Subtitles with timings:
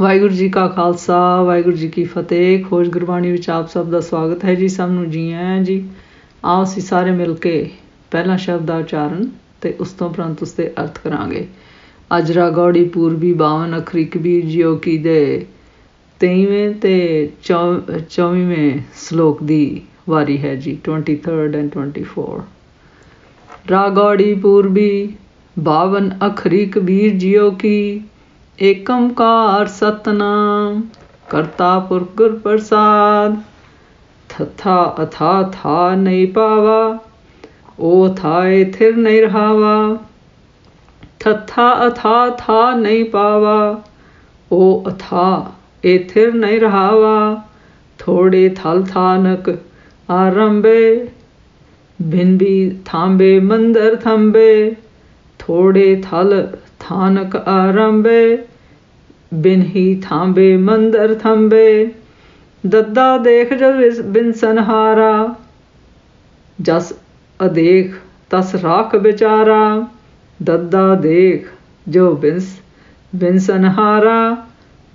[0.00, 4.44] ਵਾਹਿਗੁਰੂ ਜੀ ਕਾ ਖਾਲਸਾ, ਵਾਹਿਗੁਰੂ ਜੀ ਕੀ ਫਤਿਹ, ਖੋਜ ਗੁਰਬਾਣੀ ਵਿੱਚ ਆਪ ਸਭ ਦਾ ਸਵਾਗਤ
[4.44, 5.88] ਹੈ ਜੀ ਸਭ ਨੂੰ ਜੀ ਆਇਆਂ ਜੀ।
[6.44, 7.70] ਆਓ ਅਸੀਂ ਸਾਰੇ ਮਿਲ ਕੇ
[8.10, 11.46] ਪਹਿਲਾ ਸ਼ਬਦ ਦਾ ਉਚਾਰਨ ਤੇ ਉਸ ਤੋਂ ਪ੍ਰੰਤ ਉਸ ਦੇ ਅਰਥ ਕਰਾਂਗੇ।
[12.18, 15.46] ਅਜਰਾ ਗੌੜੀ ਪੂਰਬੀ 52 ਅਖਰੀ ਕਬੀਰ ਜੀਓ ਕੀ ਦੇ
[16.20, 18.78] 23ਵੇਂ ਤੇ 24ਵੇਂ
[19.08, 22.40] ਸ਼ਲੋਕ ਦੀ ਵਾਰੀ ਹੈ ਜੀ 23rd ਐਂਡ 24
[23.70, 25.16] ਰਾਗੌੜੀ ਪੂਰਬੀ
[25.56, 28.00] 52 ਅਖਰੀ ਕਬੀਰ ਜੀਓ ਕੀ
[28.62, 30.82] ਏਕੰਕਾਰ ਸਤਨਾਮ,
[31.30, 33.36] ਕਰਤਾ ਪੁਰਖ ਗੁਰ ਪ੍ਰਸਾਦ,
[34.28, 36.98] ਥਥਾ ਅਥਾ ਥਾ ਨਹੀਂ ਪਾਵਾ,
[37.80, 39.96] ਓ ਥਾਏ ਥਿਰ ਨਹੀਂ ਰਹਾਵਾ।
[41.20, 43.80] ਥਥਾ ਅਥਾ ਥਾ ਨਹੀਂ ਪਾਵਾ,
[44.52, 45.46] ਓ ਅਥਾ
[45.84, 47.42] ਏ ਥਿਰ ਨਹੀਂ ਰਹਾਵਾ।
[47.98, 49.58] ਥੋੜੇ ਥਲ ਥਾਨਕ
[50.10, 51.08] ਆਰੰਭੇ,
[52.02, 54.76] ਬਿੰਬੀ ਥਾਂਬੇ, ਮੰਦਰ ਥੰਬੇ,
[55.38, 56.48] ਥੋੜੇ ਥਲ
[56.80, 58.38] ਥਾਨਕ ਆਰੰਭੇ।
[59.34, 61.88] ਬਿਨ ਹੀ ਥਾਂਬੇ, ਮੰਦਰ ਥੰਬੇ।
[62.66, 65.34] ਦੱਦਾ ਦੇਖ ਜਦ ਬਿਨ ਸੰਹਾਰਾ।
[66.62, 66.92] ਜਸ
[67.46, 67.94] ਅਦੇਖ,
[68.30, 69.86] ਤਸ ਰਾਖ ਵਿਚਾਰਾ।
[70.42, 71.48] ਦੱਦਾ ਦੇਖ
[71.88, 72.40] ਜੋ ਬਿਨ
[73.16, 74.36] ਬਿਨ ਸੰਹਾਰਾ।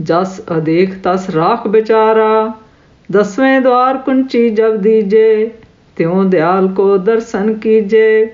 [0.01, 2.51] ਜਸ ਅਦੇਖ, ਤਸ ਰਾਖ ਵਿਚਾਰਾ।
[3.11, 5.51] ਦਸਵੇਂ ਦਵਾਰ ਕੁੰਚੀ ਜਬ ਦੀਜੇ,
[5.95, 8.31] ਤਿਉ ਦਿਆਲ ਕੋ ਦਰਸ਼ਨ ਕੀਜੇ।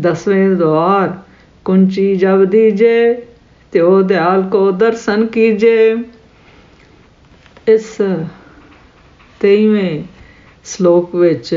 [0.00, 1.18] ਦਸਵੇਂ ਦਵਾਰ
[1.64, 3.22] ਕੁੰਚੀ ਜਬ ਦੀਜੇ
[3.74, 5.96] ਤਿਉ ਦਿਆਲ ਕੋ ਦਰਸ਼ਨ ਕੀਜੇ।
[7.68, 7.86] ਇਸ
[9.40, 10.02] 23ਵੇਂ
[10.64, 11.54] ਸ਼ਲੋਕ ਵਿੱਚ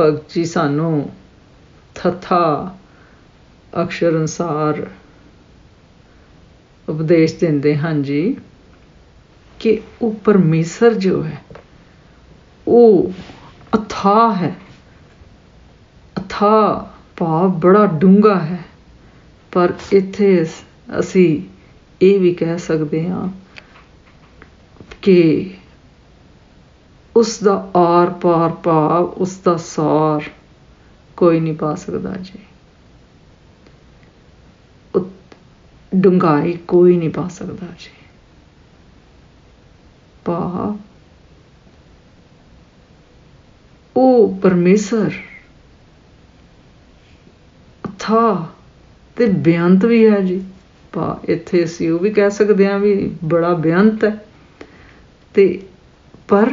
[0.00, 1.10] ਭਗਤ ਜੀ ਸਾਨੂੰ
[1.94, 2.74] ਥਥਾ
[3.82, 4.86] ਅਕਸ਼ਰ ਅਨਸਾਰ
[6.88, 8.36] ਉਪਦੇਸ਼ ਦਿੰਦੇ ਹਨ ਜੀ
[9.60, 11.38] ਕਿ ਉਹ ਪਰਮੇਸ਼ਰ ਜੋ ਹੈ,
[12.66, 13.12] ਉਹ
[13.74, 14.54] ਅਥਾ ਹੈ।
[16.16, 18.58] ਅਥਾ ਭਾਵ ਬੜਾ ਡੂੰਘਾ ਹੈ।
[19.52, 20.46] ਪਰ ਇੱਥੇ
[20.98, 21.42] ਅਸੀਂ
[22.02, 23.28] ਇਹ ਵੀ ਕਹਿ ਸਕਦੇ ਹਾਂ
[25.02, 25.50] ਕਿ
[27.16, 30.30] ਉਸ ਦਾ ਆਰ ਪਾਰ ਭਾਵ, ਉਸ ਦਾ ਸਾਰ
[31.16, 32.38] ਕੋਈ ਨਹੀਂ ਪਾ ਸਕਦਾ ਜੀ।
[35.94, 37.90] ਡੁੰਗਾਈ ਕੋਈ ਨਹੀਂ ਪਾ ਸਕਦਾ ਜੀ।
[40.24, 40.78] ਭਾਵ,
[43.96, 45.10] ਉਹ ਪਰਮੇਸ਼ਰ,
[47.98, 48.48] ਥਾ
[49.20, 50.44] ਤੇ ਬੇਅੰਤ ਵੀ ਹੈ ਜੀ।
[50.92, 54.24] ਪਾ ਇੱਥੇ ਅਸੀਂ ਉਹ ਵੀ ਕਹਿ ਸਕਦੇ ਹਾਂ ਵੀ ਬੜਾ ਬੇਅੰਤ ਹੈ।
[55.34, 55.62] ਤੇ
[56.28, 56.50] ਪਰ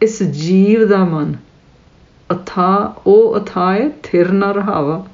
[0.00, 1.34] ਇਸ ਜੀਵ ਦਾ ਮਨ,
[2.32, 5.06] ਅਥਾ, ਉਹ ਅਥਾਏ ਥਿਰ ਨਾ ਰਹਾਵਾ।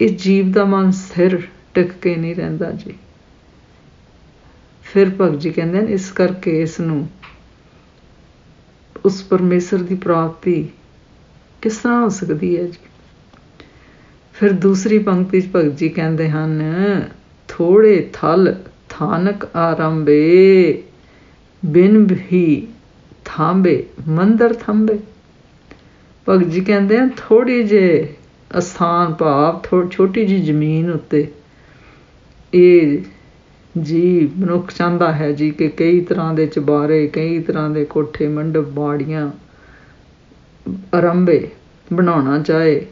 [0.00, 1.42] ਇਸ ਜੀਵ ਦਾ ਮਨ ਸਥਿਰ
[1.74, 2.94] ਟਿਕ ਕੇ ਨਹੀਂ ਰਹਿੰਦਾ ਜੀ।
[4.82, 7.08] ਫਿਰ ਭਗਤ ਜੀ ਕਹਿੰਦੇ ਨੇ ਇਸ ਕਰਕੇ ਇਸ ਨੂੰ
[9.04, 10.68] ਉਸ ਪਰਮੇਸ਼ਰ ਦੀ ਪ੍ਰਾਪਤੀ
[11.62, 12.78] ਕਿਸ ਤਰ੍ਹਾਂ ਹੋ ਸਕਦੀ ਹੈ ਜੀ?
[14.36, 16.62] ਫਿਰ ਦੂਸਰੀ ਪੰਕਤੀ 'ਚ ਭਗਤ ਜੀ ਕਹਿੰਦੇ ਹਨ,
[17.48, 18.54] ਥੋੜੇ ਥਲ
[18.88, 20.82] ਥਾਨਕ ਆਰੰਭੇ,
[21.62, 22.66] ਬਿਨ ਵੀ
[23.24, 24.98] ਥਾਂਬੇ ਮੰਦਰ ਥੰਬੇ
[26.26, 28.14] ਭਗਤ ਜੀ ਕਹਿੰਦੇ ਆ ਥੋੜੀ ਜੇ
[28.58, 31.26] ਅਸਥਾਨ ਭਾਵ ਛੋਟੀ ਜੀ ਜ਼ਮੀਨ ਉੱਤੇ
[32.52, 32.98] ਇਹ
[33.74, 38.68] ਜੀ ਮਨੁੱਖ ਚਾਹੁੰਦਾ ਹੈ ਜੀ ਕਿ ਕਈ ਤਰ੍ਹਾਂ ਦੇ ਚਬਾਰੇ, ਕਈ ਤਰ੍ਹਾਂ ਦੇ ਕੋਠੇ, ਮੰਡਪ,
[38.68, 39.30] ਬਾੜੀਆਂ
[40.94, 41.48] ਆਰੰਭੇ
[41.92, 42.86] ਬਣਾਉਣਾ ਚਾਹੇ।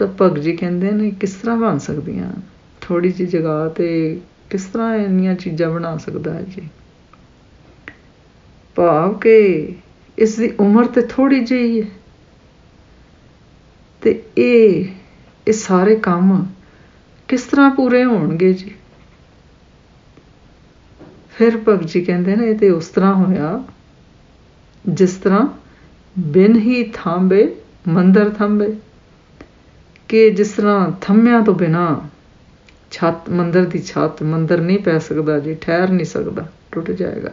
[0.00, 2.32] ਤਾਂ ਭਗਤ ਜੀ ਕਹਿੰਦੇ ਨੇ ਕਿਸ ਤਰ੍ਹਾਂ ਬਣ ਸਕਦੀਆਂ?
[2.80, 6.68] ਥੋੜੀ ਜਿਹੀ ਜਗ੍ਹਾ ਤੇ ਕਿਸ ਤਰ੍ਹਾਂ ਇੰਨੀਆਂ ਚੀਜ਼ਾਂ ਬਣਾ ਸਕਦਾ ਹੈ ਜੀ?
[8.74, 9.68] ਭਾਵ ਕਿ
[10.18, 11.86] ਇਸ ਦੀ ਉਮਰ ਤੇ ਥੋੜੀ ਜਿਹੀ ਹੈ।
[14.02, 14.84] ਤੇ ਇਹ
[15.48, 16.46] ਇਹ ਸਾਰੇ ਕੰਮ
[17.28, 18.74] ਕਿਸ ਤਰ੍ਹਾਂ ਪੂਰੇ ਹੋਣਗੇ ਜੀ?
[21.32, 23.64] ਫਿਰ ਭਗਤ ਜੀ ਕਹਿੰਦੇ ਨੇ ਇਹ ਤੇ ਉਸ ਤਰ੍ਹਾਂ ਹੋਇਆ,
[24.88, 25.48] ਜਿਸ ਤਰ੍ਹਾਂ
[26.18, 27.54] ਬਿਨ ਹੀ ਥਾਂਬੇ
[27.88, 28.76] ਮੰਦਰ ਥੰਬੇ।
[30.10, 32.00] ਕਿ ਜਿਸ ਤਰ੍ਹਾਂ ਥੰਮਿਆਂ ਤੋਂ ਬਿਨਾ
[32.90, 37.30] ਛੱਤ, ਮੰਦਰ ਦੀ ਛੱਤ, ਮੰਦਰ ਨਹੀਂ ਪੈ ਸਕਦਾ ਜੀ, ਠਹਿਰ ਨਹੀਂ ਸਕਦਾ, ਟੁੱਟ ਜਾਏਗਾ।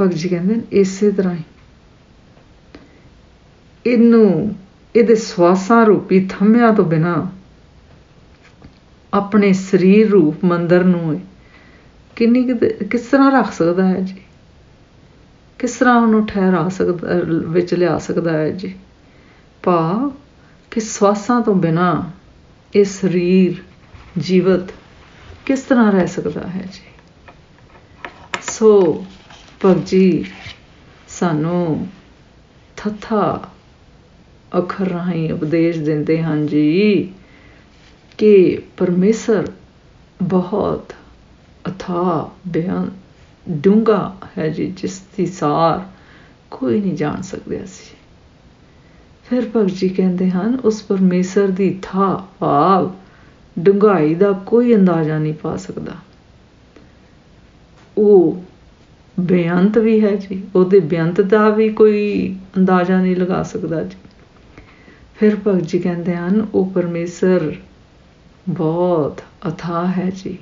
[0.00, 1.42] ਭਗਤ ਜੀ ਕਹਿੰਦੇ ਇਸੇ ਤਰ੍ਹਾਂ ਹੀ।
[3.86, 4.54] ਇਹਨੂੰ,
[4.96, 7.28] ਇਹਦੇ ਸਵਾਸਾਂ ਰੂਪੀ ਥੰਮਿਆਂ ਤੋਂ ਬਿਨਾ
[9.14, 11.20] ਆਪਣੇ ਸਰੀਰ ਰੂਪ ਮੰਦਰ ਨੂੰ
[12.16, 12.54] ਕਿੰਨੀ
[12.90, 14.22] ਕਿਸ ਤਰ੍ਹਾਂ ਰੱਖ ਸਕਦਾ ਹੈ ਜੀ?
[15.58, 18.74] ਕਿਸ ਤਰ੍ਹਾਂ ਉਹਨੂੰ ਠਹਿਰਾ ਸਕਦਾ, ਵਿੱਚ ਲਿਆ ਸਕਦਾ ਹੈ ਜੀ?
[19.68, 20.12] ਭਾਵ
[20.70, 22.10] ਕਿ ਸਵਾਸਾਂ ਤੋਂ ਬਿਨਾ
[22.74, 23.62] ਇਹ ਸਰੀਰ
[24.18, 24.72] ਜੀਵਤ
[25.46, 26.90] ਕਿਸ ਤਰ੍ਹਾਂ ਰਹਿ ਸਕਦਾ ਹੈ ਜੀ?
[28.42, 29.04] ਸੋ
[29.64, 30.24] ਭਗਜੀ
[31.08, 31.88] ਸਾਨੂੰ
[32.76, 33.48] ਥਥਾ
[34.58, 37.14] ਅਖਰ ਰਾਹੀਂ ਉਪਦੇਸ਼ ਦਿੰਦੇ ਹਨ ਜੀ
[38.18, 39.52] ਕਿ ਪਰਮੇਸ਼ਰ
[40.22, 40.92] ਬਹੁਤ
[41.68, 42.90] ਅਥਾ ਬਿਆਨ
[43.50, 45.86] ਡੂੰਗਾ ਹੈ ਜੀ, ਜਿਸ ਦੀ ਸਾਰ
[46.50, 47.97] ਕੋਈ ਨਹੀਂ ਜਾਣ ਸਕਦੇ ਅਸੀਂ
[49.28, 52.90] ਫਿਰ ਭਗਤ ਜੀ ਕਹਿੰਦੇ ਹਨ, ਉਸ ਪਰਮੇਸ਼ਰ ਦੀ ਥਾ ਭਾਵ
[53.56, 55.94] ਡੁੰਗਾਈ ਦਾ ਕੋਈ ਅੰਦਾਜ਼ਾ ਨਹੀਂ ਪਾ ਸਕਦਾ।
[57.98, 58.42] ਉਹ
[59.16, 63.96] ਬੇਅੰਤ ਵੀ ਹੈ ਜੀ, ਉਹਦੇ ਬੇਅੰਤ ਦਾ ਵੀ ਕੋਈ ਅੰਦਾਜ਼ਾ ਨਹੀਂ ਲਗਾ ਸਕਦਾ ਜੀ।
[65.16, 67.54] ਫਿਰ ਭਗਤ ਜੀ ਕਹਿੰਦੇ ਹਨ, ਉਹ ਪਰਮੇਸ਼ਰ
[68.48, 70.36] ਬਹੁਤ ਅਥਾਹ ਹੈ ਜੀ,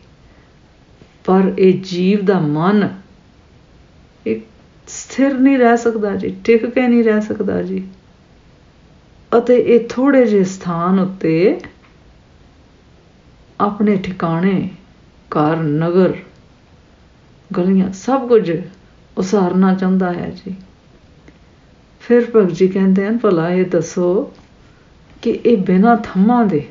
[1.25, 2.89] ਪਰ ਇਹ ਜੀਵ ਦਾ ਮਨ
[4.27, 4.45] ਇੱਕ
[4.89, 7.83] ਸਥਿਰ ਨਹੀਂ ਰਹਿ ਸਕਦਾ ਜੀ, ਟਿਕ ਕੇ ਨਹੀਂ ਰਹਿ ਸਕਦਾ ਜੀ।
[9.39, 11.61] ਅਤੇ ਇਹ ਥੋੜੇ ਜਿਹੇ ਸਥਾਨ ਉੱਤੇ
[13.61, 14.71] ਆਪਣੇ ਠਿਕਾਣੇ,
[15.31, 16.15] ਘਰ, ਨਗਰ,
[17.57, 18.61] ਗਲੀਆਂ ਸਭ ਕੁਝ
[19.19, 20.55] ਉਸਾਰਨਾ ਚਾਹੁੰਦਾ ਹੈ ਜੀ।
[22.01, 24.33] ਫਿਰ ਭਗਤ ਜੀ ਕਹਿੰਦੇ ਹਨ, ਭਲਾ ਇਹ ਦੱਸੋ
[25.23, 26.69] ਕਿ ਇਹ ਬਿਨਾਂ ਥੰਮਾਂ ਦੇ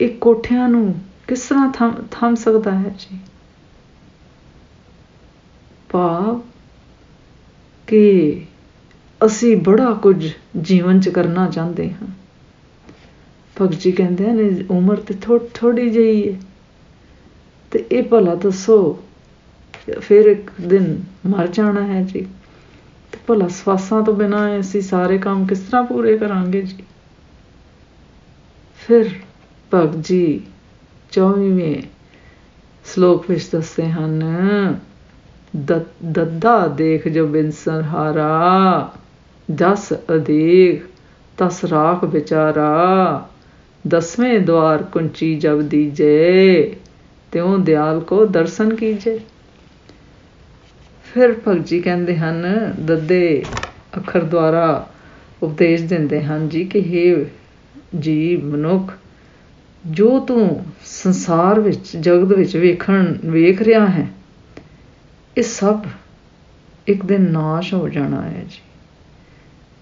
[0.00, 3.18] ਇਹ ਕੋਠਿਆਂ ਨੂੰ ਕਿਸ ਤਰ੍ਹਾਂ ਥੰਮ ਥੰਮ ਸਕਦਾ ਹੈ ਜੀ?
[5.90, 6.40] ਭਾਵ
[7.86, 8.46] ਕਿ
[9.26, 12.08] ਅਸੀਂ ਬੜਾ ਕੁਝ ਜੀਵਨ 'ਚ ਕਰਨਾ ਚਾਹੁੰਦੇ ਹਾਂ।
[13.56, 15.14] ਭਗਤ ਜੀ ਕਹਿੰਦੇ ਨੇ, ਉਮਰ ਤੇ
[15.54, 16.38] ਥੋੜੀ ਜਿਹੀ ਹੈ
[17.70, 19.02] ਤੇ ਇਹ ਭਲਾ ਦੱਸੋ,
[20.00, 22.20] ਫਿਰ ਇੱਕ ਦਿਨ ਮਰ ਜਾਣਾ ਹੈ ਜੀ।
[23.12, 26.82] ਤੇ ਭਲਾ ਸਵਾਸਾਂ ਤੋਂ ਬਿਨਾਂ ਅਸੀਂ ਸਾਰੇ ਕੰਮ ਕਿਸ ਤਰ੍ਹਾਂ ਪੂਰੇ ਕਰਾਂਗੇ ਜੀ?
[28.78, 29.10] ਫਿਰ
[29.74, 30.40] ਭਗਤ ਜੀ
[31.12, 31.82] 24ਵੇਂ
[32.84, 34.24] ਸ਼ਲੋਕ ਵਿੱਚ ਦੱਸਦੇ ਹਨ
[36.02, 38.92] ਦੱਦਾ ਦੇਖ ਜੋ ਬਿਨਸਰ ਹਾਰਾ
[39.54, 40.82] ਜਸ ਅਦੇਖ
[41.38, 43.28] ਤਸ ਰਾਖ ਵਿਚਾਰਾ,
[43.88, 46.74] ਦਸਵੇਂ ਦਵਾਰ ਕੁੰਚੀ ਜਬ ਦੀਜੇ,
[47.32, 49.20] ਤਿਉ ਦਿਆਲ ਕੋ ਦਰਸ਼ਨ ਕੀਜੇ।
[51.14, 53.42] ਫਿਰ ਭਗਤ ਜੀ ਕਹਿੰਦੇ ਹਨ, ਦੱਦੇ
[53.96, 54.88] ਅੱਖਰ ਦੁਆਰਾ
[55.42, 57.26] ਉਪਦੇਸ਼ ਦਿੰਦੇ ਹਨ ਜੀ ਕਿ हे
[57.98, 58.92] ਜੀ ਮਨੁੱਖ,
[59.86, 64.08] ਜੋ ਤੂੰ ਸੰਸਾਰ ਵਿੱਚ, ਜਗਤ ਵਿੱਚ ਵੇਖਣ, ਵੇਖ ਰਿਹਾ ਹੈ,
[65.36, 65.80] ਇਹ ਸਭ
[66.86, 68.60] ਇੱਕ ਦਿਨ ਨਾਸ਼ ਹੋ ਜਾਣਾ ਹੈ ਜੀ।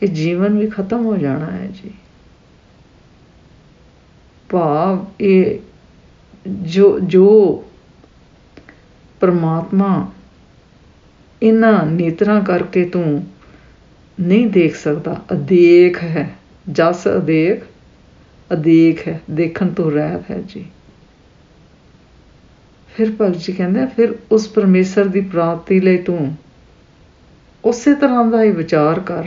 [0.03, 1.91] ਇਹ ਜੀਵਨ ਵੀ ਖਤਮ ਹੋ ਜਾਣਾ ਹੈ ਜੀ।
[4.51, 5.59] ਭਾਵ ਇਹ
[6.49, 7.65] ਜੋ ਜੋ
[9.21, 10.11] ਪਰਮਾਤਮਾ
[11.43, 13.27] ਇਹਨਾਂ ਨੇਤਰਾਂ ਕਰਕੇ ਤੂੰ
[14.21, 16.35] ਨਹੀਂ ਦੇਖ ਸਕਦਾ, ਅਦੇਖ ਹੈ,
[16.73, 17.65] ਜਸ ਅਦੇਖ
[18.53, 20.67] ਅਦੇਖ ਹੈ, ਦੇਖਣ ਤੋਂ ਰਹਿਤ ਹੈ ਜੀ।
[22.97, 26.37] ਫਿਰ ਭਗਤ ਜੀ ਕਹਿੰਦੇ ਫਿਰ ਉਸ ਪਰਮੇਸ਼ਰ ਦੀ ਪ੍ਰਾਪਤੀ ਲਈ ਤੂੰ
[27.65, 29.25] ਉਸੇ ਤਰ੍ਹਾਂ ਦਾ ਹੀ ਵਿਚਾਰ ਕਰ।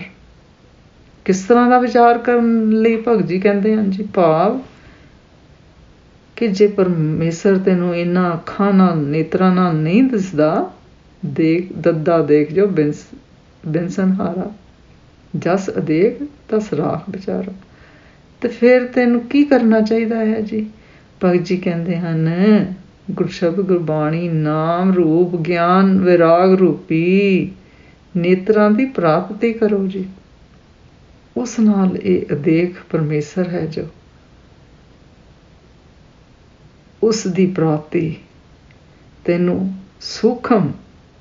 [1.26, 4.62] ਕਿਸ ਤਰ੍ਹਾਂ ਦਾ ਵਿਚਾਰ ਕਰਨ ਲਈ ਭਗਤ ਜੀ ਕਹਿੰਦੇ ਹਨ ਜੀ, ਭਾਵ
[6.36, 10.72] ਕਿ ਜੇ ਪਰਮੇਸ਼ਰ ਤੈਨੂੰ ਇਨਾ ਅੱਖਾਂ ਨਾਲ, ਨੇਤਰਾਂ ਨਾਲ ਨਹੀਂ ਦਿਸਦਾ,
[11.26, 13.04] ਦੇਖ, ਦੱਦਾ ਦੇਖ ਜੋ ਬਿੰਸ
[13.68, 14.52] ਬਿੰਸਨ ਹਾਰਾ।
[15.36, 17.54] ਜਸ ਅਦੇਖ, ਤਸ ਰਾਖ ਵਿਚਾਰਾ।
[18.42, 20.70] ਤੇ ਫਿਰ ਤੈਨੂੰ ਕੀ ਕਰਨਾ ਚਾਹੀਦਾ ਹੈ ਜੀ?
[21.24, 22.30] ਭਗਤ ਜੀ ਕਹਿੰਦੇ ਹਨ,
[23.12, 27.52] ਗੁਰਸ਼ਬਦ, ਗੁਰਬਾਣੀ, ਨਾਮ ਰੂਪ, ਗਿਆਨ, ਵਿਰਾਗ ਰੂਪੀ
[28.18, 30.06] ਨੇਤਰਾਂ ਦੀ ਪ੍ਰਾਪਤੀ ਕਰੋ ਜੀ।
[31.38, 33.88] ਉਸ ਨਾਲ ਇਹ ਅਦੇਖ ਪਰਮੇਸ਼ਰ ਹੈ ਜੋ
[37.04, 38.16] ਉਸ ਦੀ ਪ੍ਰਾਪਤੀ
[39.26, 40.72] ਤੈਨੂੰ ਸੁਖਮ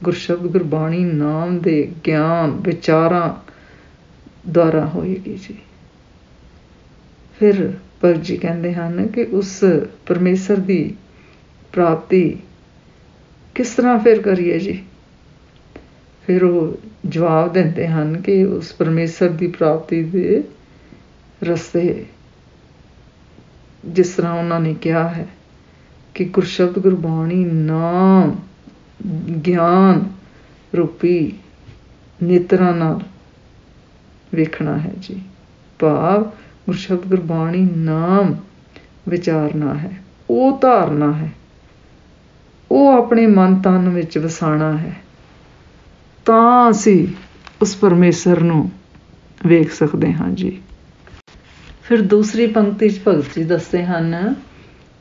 [0.05, 3.35] ਗੁਰਸ਼ਬਦ ਗੁਰਬਾਣੀ ਨਾਮ ਦੇ ਗਿਆਨ ਵਿਚਾਰਾਂ
[4.49, 5.59] ਦੁਆਰਾ ਹੋਏਗੀ ਜੀ।
[7.39, 9.65] ਫਿਰ ਪਰ ਜੀ ਕਹਿੰਦੇ ਹਨ ਕਿ ਉਸ
[10.07, 10.95] ਪਰਮੇਸ਼ਰ ਦੀ
[11.73, 12.39] ਪ੍ਰਾਪਤੀ
[13.55, 14.85] ਕਿਸ ਤਰ੍ਹਾਂ ਫਿਰ ਕਰੀਏ ਜੀ?
[16.27, 20.45] ਫਿਰ ਉਹ ਜਵਾਬ ਦਿੰਦੇ ਹਨ ਕਿ ਉਸ ਪਰਮੇਸ਼ਰ ਦੀ ਪ੍ਰਾਪਤੀ ਦੇ
[21.45, 22.07] ਰਸਤੇ
[23.85, 25.27] ਜਿਸ ਤਰ੍ਹਾਂ ਉਹਨਾਂ ਨੇ ਕਿਹਾ ਹੈ
[26.15, 28.37] ਕਿ ਗੁਰਸ਼ਬਦ ਗੁਰਬਾਣੀ ਨਾਮ,
[29.47, 30.05] ਗਿਆਨ
[30.77, 31.39] ਰੂਪੀ
[32.23, 33.01] ਨੇਤਰਾਂ ਨਾਲ
[34.35, 35.21] ਵੇਖਣਾ ਹੈ ਜੀ।
[35.79, 36.23] ਭਾਵ
[36.67, 38.37] ਗੁਰਸ਼ਬਦ ਗੁਰਬਾਣੀ ਨਾਮ
[39.09, 39.91] ਵਿਚਾਰਨਾ ਹੈ।
[40.31, 41.33] ਉਹ ਧਾਰਨਾ ਹੈ।
[42.71, 44.97] ਉਹ ਆਪਣੇ ਮਨ ਤਨ ਵਿੱਚ ਵਸਾਣਾ ਹੈ।
[46.27, 47.07] ਤਾਂ ਅਸੀਂ
[47.63, 48.71] ਉਸ ਪਰਮੇਸ਼ਰ ਨੂੰ
[49.47, 50.61] ਵੇਖ ਸਕਦੇ ਹਾਂ ਜੀ।
[51.83, 54.35] ਫਿਰ ਦੂਸਰੀ ਪੰਕਤੀ 'ਚ ਭਗਤ ਜੀ ਦੱਸਦੇ ਹਨ,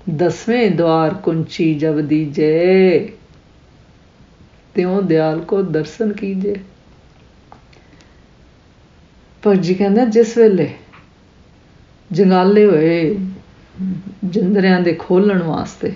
[0.09, 3.13] ਦਸਵੇਂ ਦਵਾਰ ਕੁੰਚੀ ਜਬ ਦੀਜੇ,
[4.75, 6.55] ਤਿਉ ਦਿਆਲ ਕੋ ਦਰਸ਼ਨ ਕੀਜੇ।
[9.43, 10.69] ਪਰ ਜੀ ਕਹਿੰਦਾ ਜਿਸ ਵੇਲੇ
[12.11, 13.17] ਜੰਗਾਲੇ ਹੋਏ
[14.25, 15.93] ਜਿੰਦਰਿਆਂ ਦੇ ਖੋਲਣ ਵਾਸਤੇ,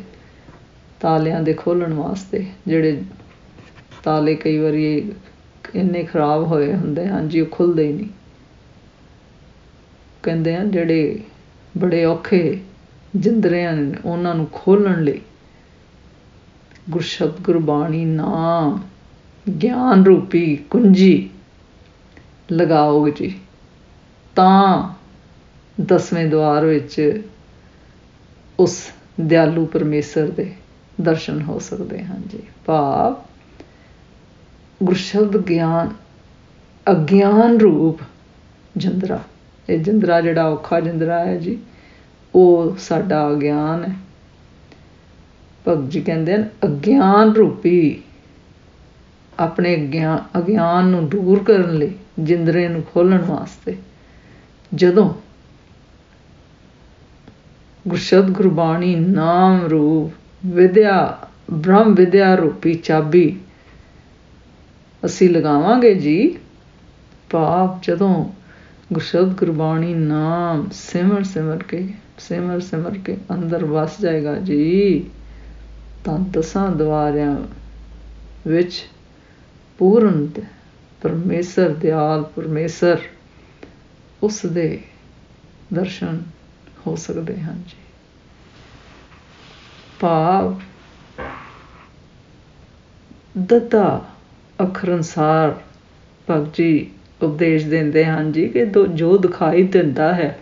[0.99, 3.01] ਤਾਲਿਆਂ ਦੇ ਖੋਲਣ ਵਾਸਤੇ, ਜਿਹੜੇ
[4.05, 5.11] ਤਾਲੇ ਕਈ ਵਾਰੀ
[5.75, 8.07] ਇੰਨੇ ਖਰਾਬ ਹੋਏ ਹੁੰਦੇ ਹਨ ਜੀ ਉਹ ਖੁੱਲਦੇ ਹੀ ਨਹੀਂ।
[10.23, 11.19] ਕਹਿੰਦੇ ਆ, ਜਿਹੜੇ
[11.77, 12.59] ਬੜੇ ਔਖੇ
[13.15, 15.21] ਜਿੰਦਰਿਆਂ ਨੇ ਉਹਨਾਂ ਨੂੰ ਖੋਲਣ ਲਈ
[16.89, 18.83] ਗੁਰਸ਼ਬਦ, ਗੁਰਬਾਣੀ, ਨਾਮ,
[19.63, 21.29] ਗਿਆਨ ਰੂਪੀ ਕੁੰਜੀ
[22.51, 23.39] ਲਗਾਓਗੇ ਜੀ।
[24.35, 24.89] ਤਾਂ
[25.81, 27.21] ਦਸਵੇਂ ਦਵਾਰ ਵਿੱਚ
[28.59, 30.53] ਉਸ ਦਿਆਲੂ ਪਰਮੇਸ਼ਰ ਦੇ
[31.01, 33.15] ਦਰਸ਼ਨ ਹੋ ਸਕਦੇ ਹਨ ਜੀ। ਭਾਵ
[34.83, 35.89] ਗੁਰਸ਼ਬਦ ਗਿਆਨ,
[36.91, 37.99] ਅਗਿਆਨ ਰੂਪ
[38.77, 39.19] ਜੰਦਰਾ।
[39.69, 41.57] ਇਹ ਜੰਦਰਾ ਜਿਹੜਾ ਔਖਾ ਜੰਦਰਾ ਹੈ ਜੀ,
[42.35, 43.95] ਉਹ ਸਾਡਾ ਅਗਿਆਨ ਹੈ।
[45.67, 48.01] ਭਗਤ ਜੀ ਕਹਿੰਦੇ ਨੇ ਅਗਿਆਨ ਰੂਪੀ
[49.39, 49.89] ਆਪਣੇ
[50.37, 53.77] ਅਗਿਆਨ ਨੂੰ ਦੂਰ ਕਰਨ ਲਈ ਜਿੰਦਰੇ ਨੂੰ ਖੋਲਣ ਵਾਸਤੇ
[54.73, 55.13] ਜਦੋਂ
[57.87, 60.13] ਗੁਰਸ਼ਬਦ ਗੁਰਬਾਣੀ ਨਾਮ ਰੂਪ
[60.45, 61.17] ਵਿਦਿਆ,
[61.51, 63.39] ਬ੍ਰਹਮ ਵਿਦਿਆ ਰੂਪੀ ਚਾਬੀ
[65.05, 66.37] ਅਸੀਂ ਲਗਾਵਾਂਗੇ ਜੀ।
[67.29, 68.25] ਪਾਪ ਜਦੋਂ
[68.93, 75.09] ਗੁਰਸ਼ਬਦ ਗੁਰਬਾਣੀ ਨਾਮ ਸਿਮਰ ਸਿਮਰ ਕੇ, ਸਿਮਰ ਸਿਮਰ ਕੇ ਅੰਦਰ ਵਸ ਜਾਏਗਾ ਜੀ।
[76.03, 77.37] ਤਾਂ ਦਸਾਂ ਦਵਾਰਿਆਂ
[78.47, 78.85] ਵਿੱਚ
[79.77, 80.29] ਪੂਰਨ
[81.01, 82.97] ਪਰਮੇਸ਼ਰ, ਦਿਆਲ ਪਰਮੇਸ਼ਰ
[84.23, 84.81] ਉਸ ਦੇ
[85.73, 86.23] ਦਰਸ਼ਨ
[86.87, 87.83] ਹੋ ਸਕਦੇ ਹਨ ਜੀ।
[89.99, 90.59] ਭਾਵ
[93.37, 94.14] ਦਤਾ
[94.59, 95.55] ਅੱਖਰ ਅਨਸਾਰ
[96.27, 96.91] ਭਗਤ ਜੀ
[97.23, 100.37] ਉਪਦੇਸ਼ ਦਿੰਦੇ ਹਨ ਜੀ ਕਿ ਜੋ ਦਿਖਾਈ ਦਿੰਦਾ ਹੈ,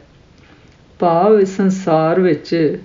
[0.99, 2.77] ਭਾਵ ਇਸ ਸੰਸਾਰ ਵਿੱਚ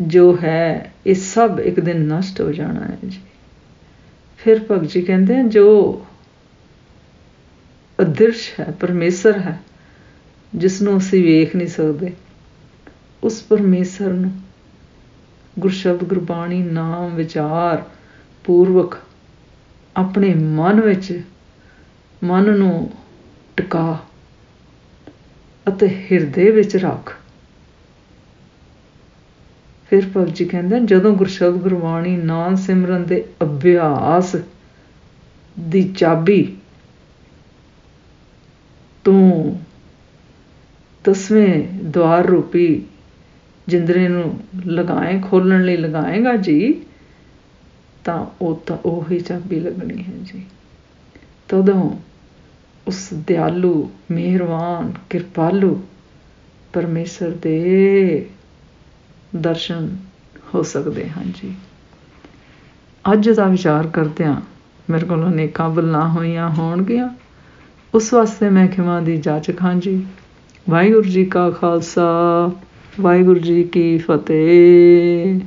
[0.00, 3.20] ਜੋ ਹੈ, ਇਹ ਸਭ ਇੱਕ ਦਿਨ ਨਸ਼ਟ ਹੋ ਜਾਣਾ ਹੈ ਜੀ।
[4.40, 6.04] ਫਿਰ ਭਗਤ ਜੀ ਕਹਿੰਦੇ ਹਨ, ਜੋ
[7.98, 9.58] ਅਦ੍ਰਿਸ਼ ਹੈ, ਪਰਮੇਸ਼ਰ ਹੈ
[10.52, 12.12] ਜਿਸ ਨੂੰ ਅਸੀਂ ਵੇਖ ਨਹੀਂ ਸਕਦੇ,
[13.22, 14.32] ਉਸ ਪਰਮੇਸ਼ਰ ਨੂੰ
[15.58, 17.82] ਗੁਰਸ਼ਬਦ ਗੁਰਬਾਣੀ ਨਾਮ ਵਿਚਾਰ
[18.44, 18.96] ਪੂਰਵਕ
[19.96, 21.12] ਆਪਣੇ ਮਨ ਵਿੱਚ
[22.22, 22.90] ਮਨ ਨੂੰ
[23.56, 23.98] ਟਿਕਾ
[25.66, 27.14] ਅਤੇ ਹਿਰਦੇ ਵਿੱਚ ਰੱਖ।
[29.90, 34.36] ਫਿਰ ਭਗਤ ਜੀ ਕਹਿੰਦੇ ਜਦੋਂ ਗੁਰਸ਼ਬਦ ਗੁਰਬਾਣੀ ਨਾਮ ਸਿਮਰਨ ਦੇ ਅਭਿਆਸ
[35.56, 36.42] ਦੀ ਚਾਬੀ
[39.04, 39.58] ਤੂੰ
[41.04, 42.66] ਦਸਵੇਂ ਦਵਾਰ ਰੂਪੀ
[43.68, 46.58] ਜਿੰਦਰੇ ਨੂੰ ਲਗਾਏ ਖੋਲਣ ਲਈ ਲਗਾਏਗਾ ਜੀ
[48.04, 50.44] ਤਾਂ ਉਹ ਤਾਂ ਉਹੀ ਚਾਬੀ ਲੱਗਣੀ ਹੈ ਜੀ।
[51.48, 51.90] ਤਦੋਂ
[52.86, 55.82] ਉਸ ਦਿਆਲੂ, ਮਿਹਰਬਾਨ, ਕਿਰਪਾਲੂ
[56.72, 58.26] ਪਰਮੇਸ਼ਰ ਦੇ
[59.36, 59.96] ਦਰਸ਼ਨ
[60.54, 61.54] ਹੋ ਸਕਦੇ ਹਨ ਜੀ।
[63.12, 64.36] ਅੱਜ ਦਾ ਵਿਚਾਰ ਕਰਦਿਆਂ
[64.90, 67.08] ਮੇਰੇ ਕੋਲ ਅਨੇਕਾਂ ਬਲਾਂ ਹੋਈਆਂ ਹੋਣਗੀਆਂ।
[67.94, 70.06] ਉਸ ਵਾਸਤੇ ਮੈਂ ਖਿਮਾ ਦੀ ਜਾਚਕ ਹਾਂ ਜੀ।
[70.70, 72.50] ਵਾਹਿਗੁਰੂ ਜੀ ਕਾ ਖਾਲਸਾ,
[73.00, 75.40] ਵਾਹਿਗੁਰੂ ਜੀ ਕੀ ਫਤਿਹ।